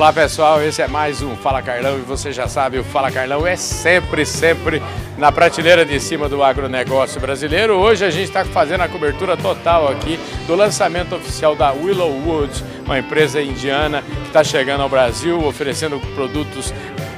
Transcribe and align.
Olá 0.00 0.14
pessoal, 0.14 0.62
esse 0.62 0.80
é 0.80 0.88
mais 0.88 1.20
um 1.20 1.36
Fala 1.36 1.60
Carlão 1.60 1.98
e 1.98 2.00
você 2.00 2.32
já 2.32 2.48
sabe, 2.48 2.78
o 2.78 2.84
Fala 2.84 3.10
Carlão 3.10 3.46
é 3.46 3.54
sempre, 3.54 4.24
sempre 4.24 4.82
na 5.18 5.30
prateleira 5.30 5.84
de 5.84 6.00
cima 6.00 6.26
do 6.26 6.42
agronegócio 6.42 7.20
brasileiro. 7.20 7.74
Hoje 7.74 8.06
a 8.06 8.08
gente 8.08 8.28
está 8.28 8.42
fazendo 8.42 8.80
a 8.80 8.88
cobertura 8.88 9.36
total 9.36 9.88
aqui 9.88 10.18
do 10.46 10.54
lançamento 10.54 11.14
oficial 11.14 11.54
da 11.54 11.72
Willowwood, 11.72 12.64
uma 12.86 12.98
empresa 12.98 13.42
indiana 13.42 14.00
que 14.00 14.28
está 14.28 14.42
chegando 14.42 14.80
ao 14.80 14.88
Brasil, 14.88 15.38
oferecendo 15.46 16.00
produtos 16.14 16.72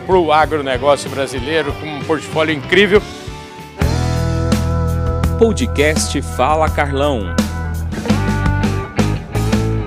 para 0.05 0.17
o 0.17 0.33
agronegócio 0.33 1.09
brasileiro 1.09 1.73
com 1.75 1.87
um 1.87 2.03
portfólio 2.03 2.53
incrível. 2.53 3.01
Podcast 5.39 6.21
Fala 6.37 6.69
Carlão. 6.69 7.33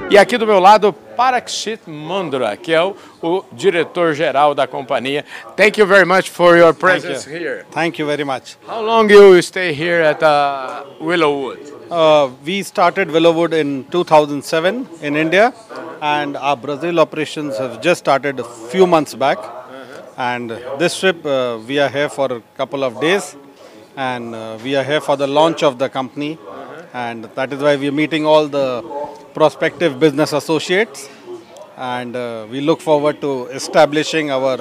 E 0.10 0.18
aqui 0.18 0.38
do 0.38 0.48
meu 0.48 0.62
lado, 0.62 0.96
Parikshit 1.16 1.80
Mundhra, 1.88 2.56
que 2.58 2.74
é 2.74 2.82
o, 2.82 2.96
o 3.22 3.44
diretor-geral 3.52 4.54
da 4.54 4.68
companhia. 4.68 5.24
Thank 5.56 5.80
you 5.80 5.86
very 5.86 6.06
much 6.06 6.30
for 6.30 6.58
your 6.58 6.74
presence 6.74 7.26
Thank 7.26 7.36
you. 7.36 7.40
here. 7.40 7.66
Thank 7.72 8.00
you 8.00 8.06
very 8.06 8.24
much. 8.24 8.58
How 8.68 8.82
long 8.82 9.08
do 9.08 9.14
you 9.14 9.42
stay 9.42 9.74
here 9.74 10.02
at 10.02 10.22
uh, 10.22 10.84
Willowood? 11.02 11.60
Uh, 11.90 12.30
we 12.44 12.64
started 12.64 13.10
Willowood 13.10 13.54
in 13.54 13.86
2007 13.92 14.88
in 15.02 15.16
India, 15.16 15.54
and 16.02 16.36
our 16.38 16.58
Brazil 16.58 17.00
operations 17.00 17.58
have 17.58 17.82
just 17.82 18.00
started 18.00 18.40
a 18.40 18.44
few 18.44 18.86
months 18.88 19.14
back. 19.16 19.38
And 20.18 20.50
this 20.80 21.00
trip, 21.00 21.26
uh, 21.26 21.60
we 21.68 21.78
are 21.80 21.90
here 21.90 22.10
for 22.10 22.32
a 22.32 22.42
couple 22.58 22.84
of 22.84 23.00
days, 23.02 23.36
and 23.98 24.34
uh, 24.34 24.58
we 24.64 24.76
are 24.76 24.84
here 24.84 25.02
for 25.02 25.18
the 25.18 25.28
launch 25.28 25.62
of 25.62 25.78
the 25.78 25.90
company, 25.90 26.38
and 26.94 27.26
that 27.36 27.52
is 27.52 27.62
why 27.62 27.76
we 27.76 27.90
are 27.90 27.92
meeting 27.92 28.26
all 28.26 28.48
the 28.48 28.82
prospective 29.36 30.00
business 30.00 30.32
associates, 30.32 31.10
and 31.76 32.16
uh, 32.16 32.48
we 32.50 32.62
look 32.62 32.80
forward 32.80 33.20
to 33.20 33.48
establishing 33.48 34.32
our 34.32 34.58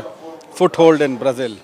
foothold 0.50 1.00
in 1.00 1.16
Brazil. 1.16 1.56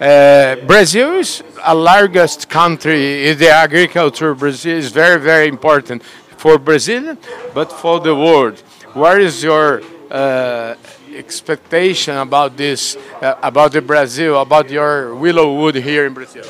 Uh, 0.00 0.56
Brazil 0.66 1.12
is 1.20 1.44
a 1.64 1.74
largest 1.74 2.48
country. 2.48 3.32
The 3.32 3.50
agriculture 3.50 4.34
Brazil 4.34 4.76
is 4.76 4.90
very, 4.90 5.20
very 5.20 5.46
important 5.46 6.02
for 6.36 6.58
Brazil, 6.58 7.16
but 7.54 7.70
for 7.72 8.00
the 8.00 8.14
world. 8.14 8.58
What 8.92 9.20
is 9.20 9.44
your 9.44 9.82
uh, 10.10 10.74
expectation 11.14 12.16
about 12.16 12.56
this, 12.56 12.96
uh, 13.22 13.36
about 13.40 13.70
the 13.70 13.82
Brazil, 13.82 14.40
about 14.40 14.68
your 14.68 15.14
Willowood 15.14 15.80
here 15.80 16.06
in 16.06 16.12
Brazil? 16.12 16.44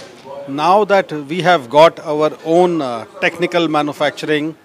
now 0.49 0.85
that 0.85 1.11
we 1.13 1.43
have 1.43 1.69
got 1.69 1.99
our 2.01 2.31
own 2.45 2.81
uh, 2.81 3.05
technical 3.21 3.69
manufacturing, 3.69 4.57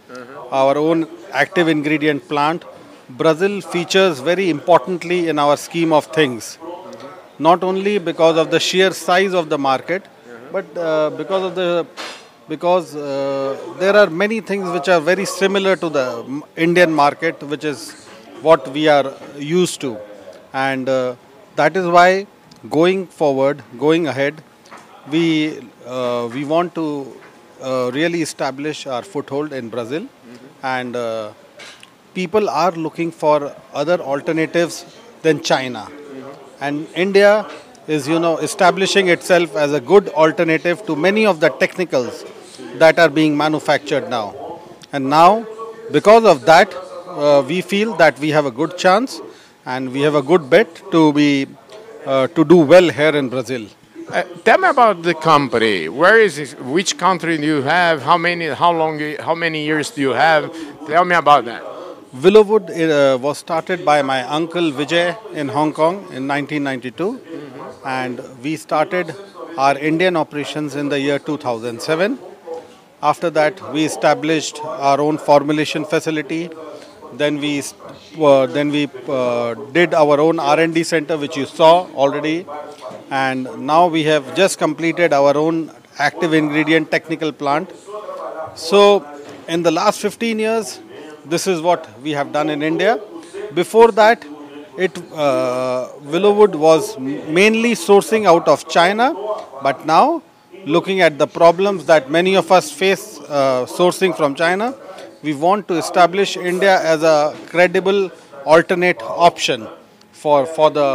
our 0.52 0.78
own 0.78 1.08
active 1.32 1.68
ingredient 1.68 2.28
plant, 2.28 2.64
Brazil 3.10 3.62
features 3.62 4.20
very 4.20 4.50
importantly 4.50 5.30
in 5.30 5.40
our 5.40 5.58
scheme 5.58 5.94
of 5.94 6.06
things. 6.08 6.58
Not 7.40 7.64
only 7.64 7.98
because 7.98 8.38
of 8.38 8.52
the 8.52 8.60
sheer 8.60 8.92
size 8.92 9.34
of 9.34 9.50
the 9.50 9.58
market, 9.58 10.06
but 10.52 10.66
uh, 10.78 11.10
because 11.12 11.44
of 11.44 11.56
the 11.56 11.88
because 12.50 12.96
uh, 12.96 13.58
there 13.80 13.96
are 13.96 14.10
many 14.10 14.42
things 14.42 14.70
which 14.70 14.90
are 14.90 15.00
very 15.00 15.26
similar 15.26 15.76
to 15.78 15.90
the 15.90 16.44
Indian 16.58 16.92
market, 16.92 17.42
which 17.44 17.64
is 17.64 17.92
what 18.42 18.68
we 18.70 18.88
are 18.88 19.14
used 19.38 19.80
to, 19.82 19.98
and 20.54 20.90
uh, 20.90 21.16
that 21.56 21.78
is 21.78 21.88
why 21.88 22.28
going 22.70 23.08
forward, 23.08 23.64
going 23.80 24.08
ahead, 24.08 24.44
we 25.10 25.60
uh, 25.86 26.30
we 26.34 26.44
want 26.46 26.76
to 26.76 27.16
uh, 27.62 27.92
really 27.94 28.22
establish 28.22 28.86
our 28.88 29.04
foothold 29.04 29.54
in 29.54 29.70
Brazil, 29.70 30.08
and 30.64 30.96
uh, 30.96 31.34
people 32.14 32.50
are 32.50 32.72
looking 32.72 33.12
for 33.12 33.56
other 33.74 34.00
alternatives 34.00 34.86
than 35.22 35.42
China, 35.42 35.88
and 36.60 36.88
India 36.96 37.50
is 37.88 38.08
you 38.08 38.20
know 38.20 38.38
establishing 38.38 39.10
itself 39.10 39.56
as 39.56 39.74
a 39.74 39.82
good 39.82 40.10
alternative 40.10 40.86
to 40.86 40.96
many 40.96 41.26
of 41.26 41.40
the 41.40 41.50
technicals 41.50 42.24
that 42.76 43.00
are 43.00 43.10
being 43.10 43.36
manufactured 43.36 44.10
now, 44.10 44.60
and 44.94 45.10
now 45.10 45.46
because 45.92 46.26
of 46.26 46.46
that 46.46 46.74
uh, 47.08 47.44
we 47.48 47.62
feel 47.62 47.96
that 47.98 48.18
we 48.20 48.30
have 48.30 48.46
a 48.46 48.52
good 48.52 48.78
chance 48.78 49.20
and 49.66 49.92
we 49.92 50.02
have 50.02 50.16
a 50.16 50.22
good 50.22 50.50
bet 50.50 50.82
to 50.92 51.14
be 51.14 51.48
uh, 52.06 52.28
to 52.28 52.44
do 52.44 52.58
well 52.58 52.90
here 52.90 53.16
in 53.16 53.30
Brazil. 53.30 53.68
Uh, 54.12 54.24
tell 54.44 54.58
me 54.58 54.68
about 54.68 55.02
the 55.04 55.14
company. 55.14 55.88
Where 55.88 56.20
is 56.20 56.38
it? 56.38 56.62
Which 56.62 56.98
country 56.98 57.38
do 57.38 57.46
you 57.46 57.62
have? 57.62 58.02
How 58.02 58.18
many? 58.18 58.48
How 58.48 58.72
long? 58.74 59.00
How 59.20 59.34
many 59.34 59.64
years 59.64 59.90
do 59.92 60.02
you 60.02 60.10
have? 60.10 60.52
Tell 60.86 61.06
me 61.06 61.16
about 61.16 61.46
that. 61.46 61.64
Willowood 62.24 62.72
uh, 62.72 63.18
was 63.18 63.38
started 63.38 63.86
by 63.86 64.02
my 64.02 64.24
uncle 64.24 64.70
Vijay 64.80 65.16
in 65.34 65.48
Hong 65.48 65.72
Kong 65.72 65.96
in 66.12 66.28
1992, 66.28 67.22
and 67.86 68.20
we 68.44 68.58
started 68.58 69.16
our 69.58 69.78
Indian 69.78 70.18
operations 70.18 70.76
in 70.76 70.90
the 70.90 71.00
year 71.00 71.18
2007. 71.18 72.20
After 73.02 73.30
that, 73.30 73.62
we 73.72 73.86
established 73.86 74.60
our 74.66 75.00
own 75.00 75.20
formulation 75.20 75.86
facility. 75.86 76.50
Then 77.14 77.40
we 77.40 77.64
uh, 78.20 78.46
then 78.48 78.72
we 78.72 78.90
uh, 79.08 79.54
did 79.72 79.94
our 79.94 80.20
own 80.20 80.38
R&D 80.40 80.84
center, 80.84 81.18
which 81.18 81.38
you 81.38 81.46
saw 81.46 81.88
already, 81.96 82.46
and 83.12 83.48
now 83.60 83.88
we 83.88 84.04
have 84.04 84.34
just 84.36 84.58
completed 84.58 85.12
our 85.12 85.36
own 85.38 85.70
active 86.00 86.34
ingredient 86.34 86.90
technical 86.90 87.32
plant. 87.32 87.70
So, 88.56 89.06
in 89.50 89.64
the 89.64 89.72
last 89.72 90.00
15 90.00 90.40
years, 90.40 90.80
this 91.26 91.46
is 91.46 91.62
what 91.62 91.88
we 92.02 92.12
have 92.12 92.32
done 92.32 92.50
in 92.50 92.64
India. 92.64 93.00
Before 93.54 93.92
that, 93.92 94.26
it 94.78 94.98
uh, 95.12 95.90
Willowood 96.14 96.56
was 96.56 96.98
mainly 96.98 97.74
sourcing 97.74 98.26
out 98.26 98.48
of 98.48 98.68
China, 98.70 99.14
but 99.62 99.86
now, 99.86 100.24
looking 100.66 101.02
at 101.02 101.18
the 101.18 101.28
problems 101.28 101.86
that 101.88 102.10
many 102.10 102.36
of 102.36 102.50
us 102.52 102.72
face 102.72 103.20
uh, 103.20 103.66
sourcing 103.66 104.16
from 104.16 104.36
China, 104.36 104.74
we 105.22 105.34
want 105.34 105.68
to 105.68 105.74
establish 105.74 106.38
India 106.38 106.82
as 106.82 107.04
a 107.04 107.36
credible 107.48 108.10
alternate 108.46 109.02
option 109.02 109.68
for 110.22 110.46
for 110.46 110.70
the 110.70 110.88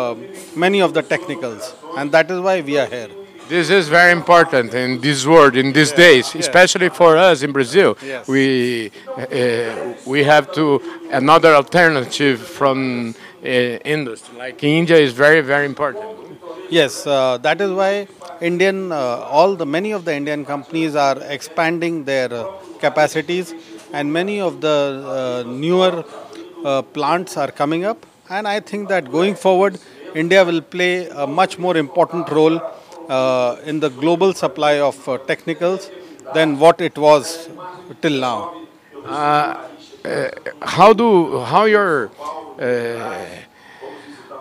many 0.64 0.80
of 0.80 0.94
the 0.94 1.02
technicals, 1.02 1.74
and 1.96 2.12
that 2.12 2.30
is 2.30 2.40
why 2.40 2.60
we 2.60 2.78
are 2.78 2.86
here. 2.86 3.08
This 3.48 3.70
is 3.70 3.88
very 3.88 4.10
important 4.10 4.74
in 4.74 5.00
this 5.00 5.24
world, 5.24 5.56
in 5.56 5.72
these 5.72 5.92
days, 5.92 6.34
especially 6.34 6.88
for 6.88 7.16
us 7.16 7.42
in 7.42 7.52
Brazil. 7.52 7.96
Yes. 8.02 8.26
We 8.26 8.90
uh, 9.16 9.94
we 10.04 10.24
have 10.24 10.50
to 10.52 10.64
another 11.10 11.54
alternative 11.54 12.40
from 12.40 13.14
uh, 13.44 13.48
industry, 13.96 14.36
like 14.36 14.64
India, 14.64 14.96
is 14.96 15.12
very 15.12 15.42
very 15.42 15.66
important. 15.66 16.04
Yes, 16.68 17.06
uh, 17.06 17.38
that 17.42 17.60
is 17.60 17.70
why 17.70 18.08
Indian, 18.40 18.90
uh, 18.90 18.96
all 19.30 19.54
the 19.54 19.64
many 19.64 19.92
of 19.92 20.04
the 20.04 20.14
Indian 20.14 20.44
companies 20.44 20.96
are 20.96 21.16
expanding 21.22 22.04
their 22.04 22.32
uh, 22.32 22.50
capacities, 22.80 23.54
and 23.92 24.12
many 24.12 24.40
of 24.40 24.60
the 24.60 25.44
uh, 25.46 25.48
newer 25.48 26.04
uh, 26.64 26.82
plants 26.82 27.36
are 27.36 27.52
coming 27.52 27.84
up. 27.84 28.04
And 28.28 28.48
I 28.48 28.58
think 28.58 28.88
that 28.88 29.12
going 29.12 29.36
forward, 29.36 29.78
India 30.22 30.44
will 30.44 30.62
play 30.62 31.08
a 31.08 31.26
much 31.26 31.58
more 31.58 31.76
important 31.76 32.30
role 32.30 32.60
uh, 33.08 33.56
in 33.64 33.80
the 33.80 33.90
global 33.90 34.32
supply 34.32 34.80
of 34.80 34.96
uh, 35.08 35.18
technicals 35.30 35.90
than 36.34 36.58
what 36.58 36.80
it 36.80 36.96
was 36.98 37.48
till 38.02 38.18
now. 38.20 38.38
How 40.76 40.92
do 40.92 41.40
how 41.40 41.64
your 41.64 42.10
uh, 42.58 43.26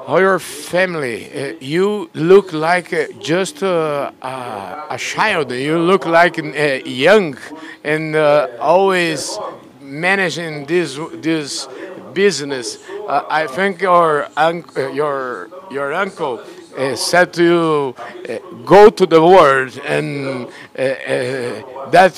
how 0.08 0.18
your 0.18 0.40
family? 0.40 1.18
Uh, 1.32 1.54
you 1.60 2.10
look 2.14 2.54
like 2.54 2.94
uh, 2.94 3.08
just 3.20 3.64
uh, 3.64 4.12
a, 4.22 4.98
child. 4.98 5.52
You 5.52 5.78
look 5.80 6.06
like 6.06 6.38
uh, 6.40 6.80
young 6.86 7.38
and 7.84 8.16
uh, 8.16 8.48
always 8.60 9.40
managing 9.82 10.66
this 10.66 11.00
this 11.16 11.68
business. 12.16 12.80
Uh, 13.08 13.24
I 13.30 13.46
think 13.48 13.82
your 13.82 14.28
uh, 14.36 14.54
your 15.02 15.50
your 15.70 15.94
uncle 15.94 16.42
uh, 16.78 16.96
said 16.96 17.34
to 17.34 17.44
you, 17.44 17.96
uh, 18.30 18.40
go 18.66 18.90
to 18.90 19.06
the 19.06 19.22
world, 19.22 19.80
and 19.86 20.48
uh, 20.78 20.82
uh, 20.82 21.90
that 21.92 22.14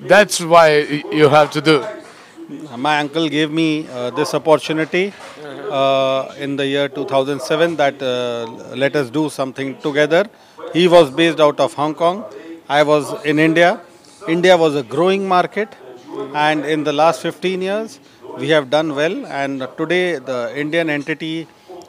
that's 0.00 0.40
why 0.40 0.80
you 1.20 1.28
have 1.28 1.50
to 1.52 1.60
do. 1.60 1.84
My 2.76 2.98
uncle 2.98 3.28
gave 3.28 3.50
me 3.50 3.82
this 4.16 4.34
opportunity 4.34 5.12
in 6.44 6.56
the 6.56 6.66
year 6.66 6.88
2007 6.88 7.76
that 7.76 8.00
let 8.76 8.96
us 8.96 9.08
do 9.08 9.30
something 9.30 9.78
together. 9.80 10.28
He 10.74 10.88
was 10.88 11.10
based 11.10 11.40
out 11.40 11.60
of 11.60 11.72
Hong 11.74 11.94
Kong. 11.94 12.24
I 12.68 12.82
was 12.82 13.24
in 13.24 13.38
India. 13.38 13.80
India 14.28 14.56
was 14.56 14.76
a 14.76 14.82
growing 14.82 15.26
market, 15.26 15.74
and 16.34 16.64
in 16.64 16.84
the 16.84 16.92
last 16.92 17.22
15 17.22 17.62
years, 17.62 17.98
we 18.36 18.48
have 18.50 18.70
done 18.70 18.94
well. 18.94 19.26
And 19.26 19.66
today, 19.76 20.18
the 20.18 20.52
Indian 20.58 20.90
entity 20.90 21.46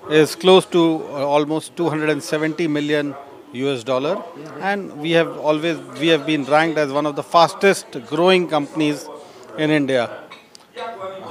is 0.09 0.35
close 0.35 0.65
to 0.67 0.81
uh, 1.09 1.25
almost 1.35 1.75
270 1.75 2.67
million 2.67 3.15
US 3.53 3.83
dollar, 3.83 4.17
and 4.59 4.99
we 4.99 5.11
have 5.11 5.37
always 5.37 5.77
we 5.99 6.07
have 6.07 6.25
been 6.25 6.43
ranked 6.45 6.77
as 6.77 6.91
one 6.91 7.05
of 7.05 7.15
the 7.15 7.23
fastest 7.23 7.85
growing 8.07 8.47
companies 8.47 9.09
in 9.57 9.69
India. 9.69 10.09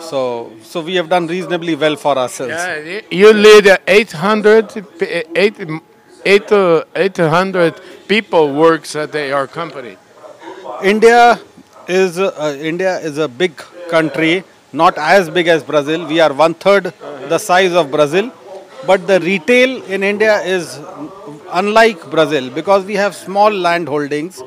So, 0.01 0.51
so 0.63 0.81
we 0.81 0.95
have 0.97 1.09
done 1.09 1.27
reasonably 1.27 1.75
well 1.75 1.97
for 1.97 2.17
ourselves. 2.19 2.53
Yeah, 2.53 3.01
you 3.11 3.33
lead 3.33 3.79
800, 3.87 4.87
p- 4.99 5.23
eight, 5.35 5.57
eight, 6.25 6.51
uh, 6.53 6.85
800 6.95 7.81
people 8.09 8.53
works 8.55 8.97
at 8.97 9.15
your 9.15 9.47
company. 9.47 9.97
India 10.83 11.41
is 11.87 12.19
uh, 12.19 12.57
India 12.61 12.99
is 13.01 13.19
a 13.19 13.29
big 13.29 13.57
country, 13.89 14.45
not 14.73 14.97
as 14.99 15.29
big 15.31 15.49
as 15.49 15.63
Brazil. 15.63 16.07
We 16.07 16.21
are 16.21 16.33
one 16.33 16.55
third 16.55 16.93
the 17.29 17.39
size 17.39 17.73
of 17.73 17.91
Brazil, 17.91 18.33
but 18.87 19.07
the 19.07 19.21
retail 19.21 19.83
in 19.85 20.03
India 20.03 20.41
is 20.41 20.81
unlike 21.53 22.11
Brazil 22.11 22.51
because 22.51 22.85
we 22.85 22.95
have 22.95 23.15
small 23.15 23.51
land 23.51 23.89
holdings. 23.89 24.43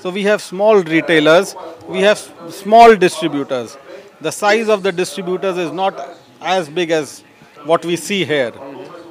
So 0.00 0.10
we 0.10 0.22
have 0.24 0.40
small 0.42 0.82
retailers, 0.82 1.54
we 1.88 2.00
have 2.00 2.18
small 2.50 2.96
distributors. 2.96 3.76
The 4.20 4.30
size 4.30 4.68
of 4.68 4.82
the 4.82 4.92
distributors 4.92 5.58
is 5.58 5.72
not 5.72 6.18
as 6.40 6.68
big 6.68 6.90
as 6.90 7.22
what 7.64 7.84
we 7.84 7.96
see 7.96 8.24
here. 8.24 8.52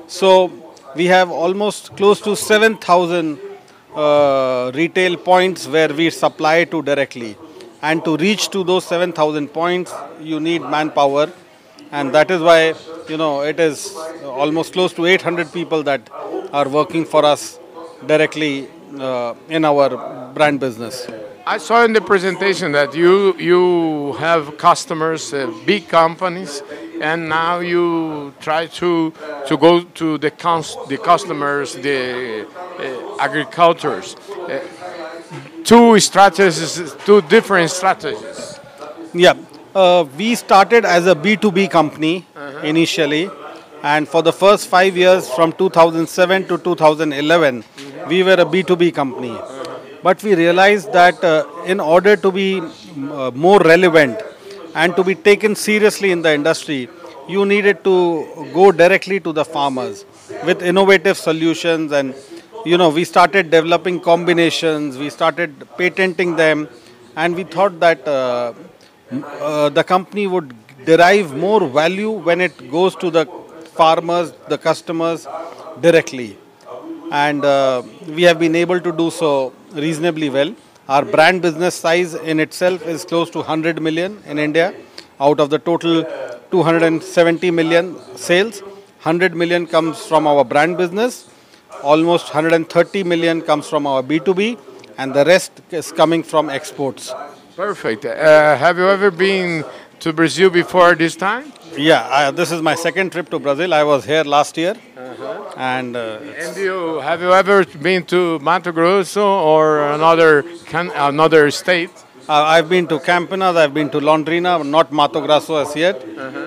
So 0.08 0.52
we 0.96 1.06
have 1.08 1.30
almost 1.30 1.96
close 1.98 2.22
to 2.22 2.36
7,000 2.36 3.40
uh, 3.96 4.72
retail 4.74 5.18
points 5.18 5.68
where 5.68 5.90
we 5.90 6.10
supply 6.10 6.64
to 6.66 6.82
directly. 6.82 7.36
And 7.88 8.04
to 8.06 8.18
reach 8.18 8.50
to 8.50 8.64
those 8.64 8.86
7,000 8.86 9.50
points, 9.50 9.94
you 10.20 10.40
need 10.40 10.62
manpower. 10.62 11.32
And 11.92 12.14
that 12.16 12.32
is 12.32 12.42
why, 12.42 12.74
you 13.08 13.18
know, 13.18 13.42
it 13.42 13.60
is 13.60 13.96
almost 14.24 14.74
close 14.74 14.92
to 14.94 15.06
800 15.06 15.54
people 15.54 15.84
that 15.84 16.10
are 16.52 16.68
working 16.68 17.06
for 17.06 17.24
us 17.24 17.60
directly 18.08 18.68
uh, 19.00 19.36
in 19.50 19.66
our 19.66 20.32
brand 20.34 20.60
business. 20.60 21.08
I 21.46 21.60
saw 21.60 21.86
in 21.86 21.94
the 21.94 22.02
presentation 22.02 22.72
that 22.72 22.96
you 22.96 23.38
you 23.38 24.14
have 24.14 24.58
customers, 24.58 25.32
uh, 25.32 25.54
big 25.64 25.88
companies, 25.88 26.64
and 27.00 27.30
now 27.30 27.60
you 27.60 28.34
try 28.40 28.66
to 28.82 29.14
to 29.50 29.58
go 29.66 29.84
to 30.02 30.18
the 30.18 30.32
cons- 30.32 30.76
the 30.88 30.98
customers, 30.98 31.76
the 31.76 32.48
uh, 32.80 33.26
agricultures. 33.28 34.16
Two 35.66 36.00
strategies, 36.00 36.94
two 37.06 37.22
different 37.24 37.72
strategies. 37.72 38.60
Yeah, 39.16 39.34
uh, 39.74 40.06
we 40.16 40.36
started 40.36 40.86
as 40.86 41.08
a 41.08 41.16
B2B 41.16 41.72
company 41.72 42.24
initially, 42.64 43.32
and 43.82 44.08
for 44.08 44.22
the 44.22 44.32
first 44.32 44.68
five 44.68 44.96
years, 44.96 45.28
from 45.28 45.54
2007 45.54 46.48
to 46.50 46.60
2011, 46.60 47.64
we 48.08 48.22
were 48.22 48.34
a 48.34 48.46
B2B 48.46 48.94
company. 48.94 49.36
But 50.04 50.22
we 50.22 50.36
realized 50.36 50.94
that 50.94 51.24
uh, 51.24 51.48
in 51.66 51.80
order 51.80 52.16
to 52.16 52.32
be 52.32 52.60
uh, 52.60 53.32
more 53.34 53.60
relevant 53.60 54.22
and 54.76 54.96
to 54.96 55.04
be 55.04 55.16
taken 55.16 55.56
seriously 55.56 56.12
in 56.12 56.22
the 56.22 56.32
industry, 56.32 56.90
you 57.28 57.44
needed 57.44 57.84
to 57.86 58.52
go 58.54 58.72
directly 58.72 59.20
to 59.20 59.34
the 59.34 59.44
farmers 59.44 60.06
with 60.44 60.62
innovative 60.62 61.18
solutions 61.18 61.92
and 61.92 62.14
you 62.66 62.78
know 62.82 62.90
we 62.90 63.04
started 63.04 63.52
developing 63.58 64.00
combinations 64.00 64.98
we 64.98 65.10
started 65.10 65.52
patenting 65.78 66.36
them 66.36 66.68
and 67.16 67.36
we 67.36 67.44
thought 67.44 67.80
that 67.80 68.08
uh, 68.08 68.54
uh, 69.12 69.70
the 69.70 69.84
company 69.84 70.28
would 70.28 70.54
derive 70.86 71.36
more 71.36 71.68
value 71.68 72.12
when 72.12 72.42
it 72.42 72.56
goes 72.72 72.96
to 72.96 73.10
the 73.10 73.26
farmers, 73.80 74.34
the 74.50 74.58
customers 74.58 75.28
directly. 75.82 76.38
And 77.12 77.46
uh, 77.46 77.84
we 78.08 78.24
have 78.24 78.40
been 78.40 78.56
able 78.56 78.80
to 78.80 78.92
do 78.92 79.12
so 79.12 79.54
reasonably 79.74 80.30
well. 80.30 80.56
Our 80.88 81.06
brand 81.06 81.42
business 81.42 81.76
size 81.76 82.14
in 82.14 82.40
itself 82.40 82.86
is 82.86 83.06
close 83.06 83.30
to 83.32 83.40
100 83.40 83.82
million 83.82 84.22
in 84.26 84.38
India. 84.40 84.74
Out 85.20 85.40
of 85.40 85.50
the 85.50 85.60
total 85.60 86.04
270 86.52 87.52
million 87.52 87.96
sales, 88.16 88.62
100 88.62 89.36
million 89.36 89.66
comes 89.68 90.06
from 90.06 90.28
our 90.28 90.44
brand 90.44 90.78
business, 90.78 91.30
almost 91.86 92.26
130 92.34 93.04
million 93.04 93.42
comes 93.42 93.68
from 93.70 93.86
our 93.88 94.02
B2B, 94.02 94.58
and 94.98 95.14
the 95.14 95.24
rest 95.26 95.52
is 95.72 95.92
coming 95.92 96.24
from 96.24 96.50
exports. 96.50 97.14
Perfect. 97.56 98.06
Uh, 98.06 98.58
have 98.58 98.78
you 98.78 98.88
ever 98.90 99.12
been 99.12 99.64
to 100.00 100.12
Brazil 100.12 100.50
before 100.50 100.96
this 100.96 101.16
time? 101.16 101.52
Yeah, 101.78 102.32
this 102.32 102.52
is 102.52 102.62
my 102.62 102.76
second 102.76 103.12
trip 103.12 103.30
to 103.30 103.40
Brazil. 103.40 103.74
I 103.74 103.84
was 103.84 104.06
here 104.06 104.24
last 104.24 104.58
year, 104.58 104.76
and 105.58 105.96
uh, 105.96 106.20
And 106.44 106.56
you 106.58 107.00
have 107.10 107.22
you 107.22 107.32
ever 107.34 107.66
been 107.88 108.04
to 108.14 108.40
Mato 108.40 108.72
Grosso 108.72 109.26
or 109.54 109.66
another 109.98 110.44
can, 110.66 110.90
another 110.96 111.52
state? 111.52 111.92
uh, 112.30 112.34
I've 112.56 112.70
been 112.70 112.88
to 112.88 112.98
Campinas, 113.00 113.56
I've 113.58 113.74
been 113.74 113.90
to 113.92 114.00
Londrina, 114.00 114.66
not 114.66 114.92
Mato 114.92 115.20
Grosso 115.22 115.58
as 115.58 115.76
yet, 115.76 115.98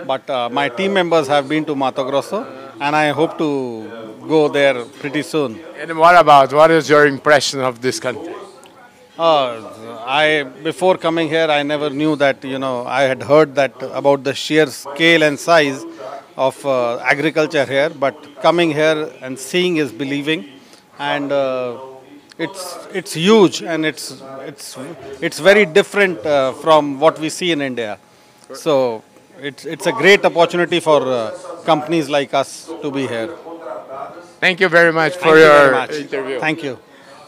but 0.07 0.29
uh, 0.29 0.49
my 0.51 0.69
team 0.69 0.95
members 0.95 1.27
have 1.29 1.49
been 1.49 1.65
to 1.67 1.75
Mato 1.77 2.05
Grosso, 2.11 2.41
and 2.81 2.97
I 2.97 3.09
hope 3.11 3.37
to 3.39 3.51
go 4.29 4.49
there 4.49 4.85
pretty 4.85 5.23
soon. 5.23 5.59
And 5.81 5.99
what 5.99 6.17
about 6.17 6.53
what 6.53 6.71
is 6.71 6.89
your 6.89 7.07
impression 7.07 7.61
of 7.61 7.81
this 7.81 7.99
country? 7.99 8.35
Uh, 9.19 10.05
I 10.07 10.45
before 10.63 10.97
coming 10.97 11.29
here, 11.29 11.49
I 11.59 11.63
never 11.63 11.91
knew 11.91 12.15
that 12.17 12.45
you 12.45 12.59
know 12.59 12.87
I 12.87 13.03
had 13.03 13.23
heard 13.23 13.55
that 13.57 13.75
about 14.03 14.23
the 14.23 14.35
sheer 14.35 14.67
scale 14.67 15.25
and 15.25 15.39
size 15.39 15.85
of 16.37 16.65
uh, 16.65 16.99
agriculture 16.99 17.65
here, 17.65 17.91
but 17.91 18.15
coming 18.41 18.71
here 18.71 19.11
and 19.21 19.37
seeing 19.37 19.79
is 19.79 19.91
believing, 19.91 20.45
and 20.99 21.33
uh, 21.33 21.79
it's 22.39 22.63
it's 22.95 23.13
huge 23.15 23.63
and 23.63 23.85
it's 23.85 24.23
it's 24.51 24.79
it's 25.21 25.41
very 25.41 25.67
different 25.67 26.25
uh, 26.25 26.53
from 26.53 27.01
what 27.01 27.19
we 27.19 27.29
see 27.29 27.51
in 27.51 27.61
India. 27.61 27.99
So 28.55 29.03
it's 29.41 29.65
it's 29.65 29.87
a 29.87 29.93
great 29.93 30.25
opportunity 30.25 30.79
for 30.79 31.03
uh, 31.03 31.37
companies 31.65 32.09
like 32.09 32.35
us 32.35 32.71
to 32.83 32.91
be 32.91 33.07
here. 33.09 33.35
Thank 34.41 34.63
you 34.63 34.69
very 34.69 34.93
much 34.93 35.15
Thank 35.15 35.25
for 35.25 35.37
you 35.37 35.45
your 35.45 35.81
much. 35.81 35.99
interview. 35.99 36.41
Thank 36.41 36.67
you. 36.67 36.79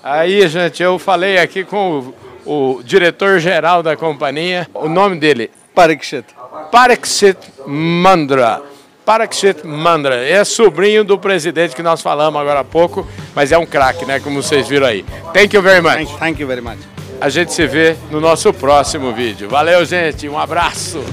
Aí, 0.02 0.46
gente, 0.48 0.82
eu 0.82 0.98
falei 0.98 1.38
aqui 1.38 1.64
com 1.64 2.14
o, 2.46 2.78
o 2.78 2.82
diretor-geral 2.82 3.82
da 3.82 3.96
companhia. 3.96 4.66
O 4.72 4.88
nome 4.88 5.18
dele, 5.18 5.50
Parikshit. 5.74 6.24
Pariksit 6.70 7.36
Mandra. 7.66 8.62
Pariksit 9.04 9.66
Mandra. 9.66 10.16
É 10.26 10.44
sobrinho 10.44 11.04
do 11.04 11.18
presidente 11.18 11.74
que 11.74 11.82
nós 11.82 12.00
falamos 12.00 12.40
agora 12.40 12.60
há 12.60 12.64
pouco, 12.64 13.06
mas 13.34 13.52
é 13.52 13.58
um 13.58 13.66
craque, 13.66 14.06
né? 14.06 14.20
Como 14.20 14.42
vocês 14.42 14.68
viram 14.68 14.86
aí. 14.86 15.04
Thank 15.34 15.54
you 15.54 15.62
very 15.62 15.80
much. 15.82 15.94
Thank, 15.94 16.18
thank 16.18 16.40
you 16.40 16.46
very 16.46 16.60
much. 16.62 16.78
A 17.20 17.28
gente 17.28 17.52
se 17.52 17.66
vê 17.66 17.96
no 18.10 18.20
nosso 18.20 18.52
próximo 18.54 19.12
vídeo. 19.12 19.48
Valeu, 19.48 19.84
gente. 19.84 20.28
Um 20.28 20.38
abraço. 20.38 21.04